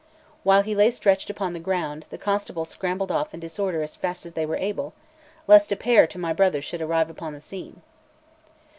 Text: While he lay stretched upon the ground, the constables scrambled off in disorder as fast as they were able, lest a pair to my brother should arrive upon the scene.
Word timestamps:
While 0.41 0.63
he 0.63 0.73
lay 0.73 0.89
stretched 0.89 1.29
upon 1.29 1.53
the 1.53 1.59
ground, 1.59 2.07
the 2.09 2.17
constables 2.17 2.69
scrambled 2.69 3.11
off 3.11 3.35
in 3.35 3.39
disorder 3.39 3.83
as 3.83 3.95
fast 3.95 4.25
as 4.25 4.33
they 4.33 4.47
were 4.47 4.55
able, 4.55 4.95
lest 5.47 5.71
a 5.71 5.75
pair 5.75 6.07
to 6.07 6.17
my 6.17 6.33
brother 6.33 6.59
should 6.59 6.81
arrive 6.81 7.11
upon 7.11 7.33
the 7.33 7.39
scene. 7.41 7.83